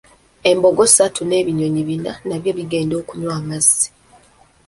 Embogo 0.51 0.83
satu 0.95 1.21
n'ebinyonyi 1.25 1.81
bina 1.89 2.11
nabyo 2.27 2.51
bigenda 2.57 2.93
okunywa 3.01 3.33
amazzi. 3.39 3.87